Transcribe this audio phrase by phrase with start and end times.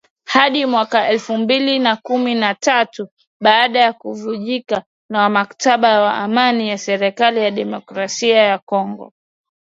[0.25, 3.07] hadi mwaka elfu mbili na kumi na tatu
[3.41, 9.13] baada ya kuvunjika kwa mkataba wa amani na serikali ya Demokrasia ya Kongo